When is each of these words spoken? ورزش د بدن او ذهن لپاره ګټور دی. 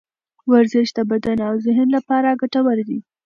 ورزش 0.51 0.87
د 0.97 0.99
بدن 1.11 1.37
او 1.47 1.53
ذهن 1.65 1.87
لپاره 1.97 2.37
ګټور 2.41 2.77
دی. 2.89 2.99